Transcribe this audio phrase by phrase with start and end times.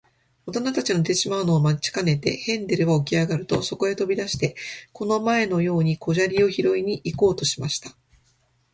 [0.47, 4.55] おとなたちの寝てしまうのを待ちかねて、ヘンゼルはおきあがると、そとへとび出して、
[4.93, 7.95] この前のように小砂利をひろいに行こうとしました。